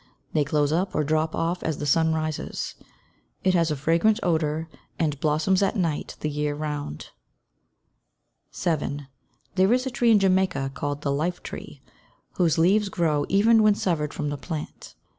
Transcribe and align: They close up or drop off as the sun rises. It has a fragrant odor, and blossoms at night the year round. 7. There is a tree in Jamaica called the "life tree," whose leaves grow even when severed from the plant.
They 0.33 0.43
close 0.43 0.71
up 0.71 0.95
or 0.95 1.03
drop 1.03 1.35
off 1.35 1.61
as 1.61 1.77
the 1.77 1.85
sun 1.85 2.11
rises. 2.11 2.73
It 3.43 3.53
has 3.53 3.69
a 3.69 3.75
fragrant 3.75 4.19
odor, 4.23 4.67
and 4.97 5.19
blossoms 5.19 5.61
at 5.61 5.75
night 5.75 6.15
the 6.21 6.29
year 6.31 6.55
round. 6.55 7.11
7. 8.49 9.05
There 9.53 9.71
is 9.71 9.85
a 9.85 9.91
tree 9.91 10.09
in 10.09 10.17
Jamaica 10.17 10.71
called 10.73 11.03
the 11.03 11.11
"life 11.11 11.43
tree," 11.43 11.83
whose 12.37 12.57
leaves 12.57 12.89
grow 12.89 13.27
even 13.29 13.61
when 13.61 13.75
severed 13.75 14.11
from 14.11 14.29
the 14.31 14.37
plant. 14.37 14.95